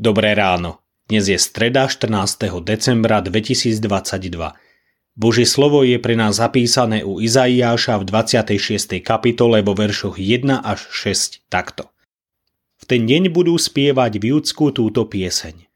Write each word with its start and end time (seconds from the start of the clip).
Dobré 0.00 0.32
ráno. 0.32 0.80
Dnes 1.12 1.28
je 1.28 1.36
streda 1.36 1.84
14. 1.84 2.64
decembra 2.64 3.20
2022. 3.20 3.84
Božie 5.12 5.44
slovo 5.44 5.84
je 5.84 6.00
pre 6.00 6.16
nás 6.16 6.40
zapísané 6.40 7.04
u 7.04 7.20
Izaiáša 7.20 8.00
v 8.00 8.08
26. 8.08 8.96
kapitole 9.04 9.60
vo 9.60 9.76
veršoch 9.76 10.16
1 10.16 10.56
až 10.64 10.88
6 10.88 11.44
takto. 11.52 11.92
V 12.80 12.88
ten 12.88 13.04
deň 13.04 13.28
budú 13.28 13.60
spievať 13.60 14.16
v 14.16 14.24
Júdsku 14.32 14.72
túto 14.72 15.04
pieseň. 15.04 15.68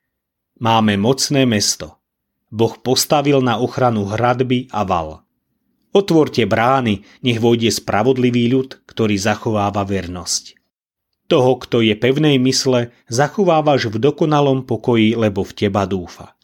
Máme 0.56 0.97
mocné 0.97 1.45
mesto. 1.45 2.00
Boh 2.48 2.80
postavil 2.80 3.45
na 3.45 3.61
ochranu 3.61 4.09
hradby 4.09 4.72
a 4.72 4.88
val. 4.88 5.28
Otvorte 5.92 6.48
brány, 6.48 7.05
nech 7.20 7.45
vojde 7.45 7.69
spravodlivý 7.69 8.48
ľud, 8.48 8.88
ktorý 8.88 9.20
zachováva 9.20 9.84
vernosť. 9.84 10.53
Toho, 11.24 11.56
kto 11.56 11.80
je 11.80 11.96
pevnej 11.96 12.37
mysle, 12.37 12.92
zachovávaš 13.09 13.88
v 13.88 13.96
dokonalom 13.96 14.69
pokoji, 14.69 15.16
lebo 15.16 15.41
v 15.41 15.52
teba 15.56 15.88
dúfa. 15.88 16.37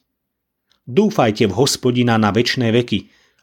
Dúfajte 0.89 1.45
v 1.47 1.55
hospodina 1.55 2.16
na 2.16 2.33
väčšie 2.33 2.73
veky, 2.73 3.01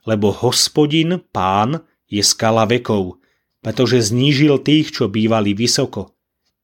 lebo 0.09 0.33
hospodin, 0.33 1.21
pán, 1.29 1.85
je 2.09 2.25
skala 2.25 2.65
vekov, 2.65 3.21
pretože 3.61 4.09
znížil 4.09 4.57
tých, 4.63 4.95
čo 4.95 5.11
bývali 5.11 5.53
vysoko. 5.53 6.17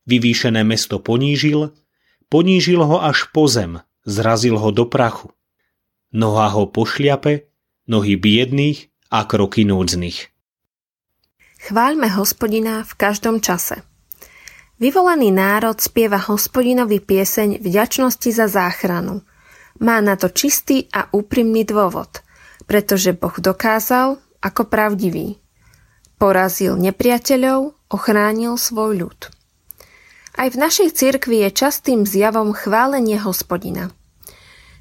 Vyvýšené 0.10 0.66
mesto 0.66 1.00
ponížil, 1.00 1.72
ponížil 2.28 2.82
ho 2.82 2.98
až 3.00 3.30
po 3.30 3.46
zem, 3.46 3.80
zrazil 4.04 4.58
ho 4.58 4.74
do 4.74 4.90
prachu. 4.90 5.32
Noha 6.12 6.50
ho 6.52 6.66
pošliape, 6.66 7.48
nohy 7.88 8.18
biedných 8.18 8.90
a 9.14 9.24
kroky 9.30 9.64
núdznych. 9.64 10.34
Chváľme 11.64 12.12
hospodina 12.12 12.84
v 12.84 12.94
každom 13.00 13.40
čase. 13.40 13.93
Vyvolený 14.82 15.30
národ 15.30 15.78
spieva 15.78 16.18
hospodinovi 16.18 16.98
pieseň 16.98 17.62
vďačnosti 17.62 18.30
za 18.34 18.50
záchranu. 18.50 19.22
Má 19.78 20.02
na 20.02 20.18
to 20.18 20.34
čistý 20.34 20.90
a 20.90 21.06
úprimný 21.14 21.62
dôvod, 21.62 22.26
pretože 22.66 23.14
Boh 23.14 23.34
dokázal 23.38 24.18
ako 24.42 24.62
pravdivý. 24.66 25.38
Porazil 26.18 26.74
nepriateľov, 26.82 27.78
ochránil 27.94 28.58
svoj 28.58 29.06
ľud. 29.06 29.20
Aj 30.34 30.50
v 30.50 30.58
našej 30.58 30.98
cirkvi 30.98 31.46
je 31.46 31.50
častým 31.54 32.10
zjavom 32.10 32.58
chválenie 32.58 33.22
hospodina. 33.22 33.94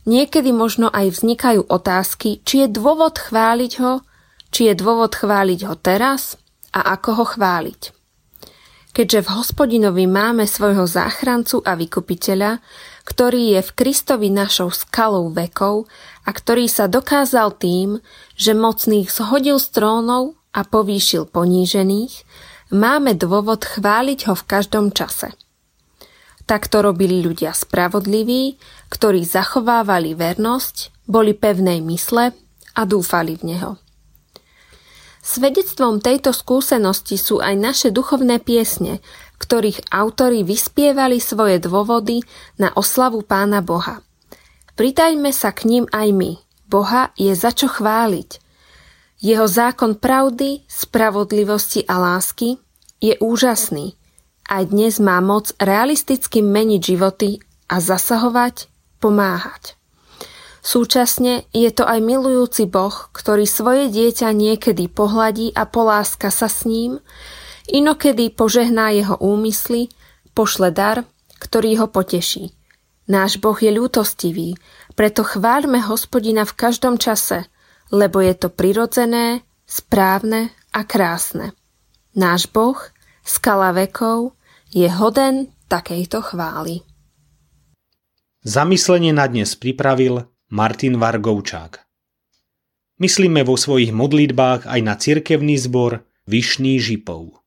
Niekedy 0.09 0.51
možno 0.57 0.89
aj 0.89 1.21
vznikajú 1.21 1.69
otázky, 1.69 2.41
či 2.43 2.65
je 2.65 2.69
dôvod 2.73 3.21
chváliť 3.21 3.73
ho, 3.85 4.01
či 4.49 4.73
je 4.73 4.75
dôvod 4.75 5.13
chváliť 5.13 5.61
ho 5.69 5.77
teraz 5.77 6.41
a 6.73 6.97
ako 6.97 7.11
ho 7.23 7.25
chváliť. 7.37 8.02
Keďže 8.93 9.25
v 9.25 9.33
hospodinovi 9.41 10.05
máme 10.05 10.45
svojho 10.45 10.85
záchrancu 10.85 11.65
a 11.65 11.73
vykupiteľa, 11.81 12.61
ktorý 13.09 13.57
je 13.57 13.61
v 13.65 13.71
Kristovi 13.73 14.29
našou 14.29 14.69
skalou 14.69 15.33
vekov 15.33 15.89
a 16.29 16.31
ktorý 16.31 16.69
sa 16.69 16.93
dokázal 16.93 17.57
tým, 17.57 18.05
že 18.37 18.53
mocných 18.53 19.09
zhodil 19.09 19.57
z 19.57 19.69
trónov 19.73 20.37
a 20.53 20.69
povýšil 20.69 21.25
ponížených, 21.25 22.29
máme 22.69 23.17
dôvod 23.17 23.65
chváliť 23.65 24.29
ho 24.29 24.35
v 24.37 24.45
každom 24.45 24.93
čase. 24.93 25.33
Takto 26.45 26.85
robili 26.85 27.25
ľudia 27.25 27.57
spravodliví, 27.57 28.61
ktorí 28.93 29.25
zachovávali 29.25 30.13
vernosť, 30.13 31.09
boli 31.09 31.33
pevnej 31.33 31.81
mysle 31.81 32.37
a 32.77 32.83
dúfali 32.85 33.41
v 33.41 33.57
Neho. 33.57 33.82
Svedectvom 35.23 36.03
tejto 36.03 36.35
skúsenosti 36.35 37.15
sú 37.15 37.39
aj 37.39 37.55
naše 37.55 37.89
duchovné 37.95 38.43
piesne, 38.43 38.99
ktorých 39.39 39.95
autori 39.95 40.43
vyspievali 40.43 41.23
svoje 41.23 41.63
dôvody 41.63 42.27
na 42.59 42.75
oslavu 42.75 43.23
Pána 43.23 43.63
Boha. 43.63 44.03
Pritajme 44.75 45.31
sa 45.31 45.55
k 45.55 45.71
ním 45.71 45.85
aj 45.95 46.09
my. 46.11 46.33
Boha 46.67 47.15
je 47.15 47.31
za 47.39 47.55
čo 47.55 47.71
chváliť. 47.71 48.43
Jeho 49.23 49.47
zákon 49.47 49.95
pravdy, 50.03 50.67
spravodlivosti 50.67 51.87
a 51.87 52.03
lásky 52.03 52.59
je 52.99 53.15
úžasný. 53.23 53.95
Aj 54.51 54.67
dnes 54.67 54.99
má 54.99 55.23
moc 55.23 55.55
realisticky 55.63 56.43
meniť 56.43 56.81
životy 56.83 57.39
a 57.71 57.79
zasahovať, 57.79 58.67
pomáhať. 58.99 59.79
Súčasne 60.63 61.51
je 61.51 61.67
to 61.75 61.83
aj 61.83 61.99
milujúci 61.99 62.71
Boh, 62.71 62.95
ktorý 63.11 63.51
svoje 63.51 63.91
dieťa 63.91 64.31
niekedy 64.31 64.87
pohladí 64.87 65.51
a 65.59 65.67
poláska 65.67 66.31
sa 66.31 66.47
s 66.47 66.63
ním, 66.63 67.03
inokedy 67.67 68.31
požehná 68.31 68.95
jeho 68.95 69.19
úmysly, 69.19 69.91
pošle 70.39 70.71
dar, 70.71 71.03
ktorý 71.43 71.83
ho 71.83 71.91
poteší. 71.91 72.55
Náš 73.11 73.43
Boh 73.43 73.59
je 73.59 73.75
ľútostivý, 73.75 74.55
preto 74.95 75.27
chváľme 75.27 75.83
hospodina 75.83 76.47
v 76.47 76.55
každom 76.55 76.95
čase, 76.95 77.51
lebo 77.91 78.23
je 78.23 78.35
to 78.39 78.47
prirodzené, 78.47 79.43
správne 79.67 80.55
a 80.71 80.87
krásne. 80.87 81.59
Náš 82.15 82.47
Boh, 82.47 82.79
skala 83.27 83.75
vekov, 83.75 84.39
je 84.71 84.87
hoden 84.87 85.51
takejto 85.67 86.23
chvály. 86.23 86.87
Zamyslenie 88.47 89.11
na 89.11 89.27
dnes 89.27 89.59
pripravil 89.59 90.32
Martin 90.53 91.01
Vargovčák. 91.01 91.81
Myslíme 93.01 93.41
vo 93.41 93.57
svojich 93.57 93.89
modlitbách 93.89 94.69
aj 94.69 94.81
na 94.85 95.01
cirkevný 95.01 95.57
zbor 95.57 96.05
Vyšný 96.29 96.77
Žipov. 96.77 97.41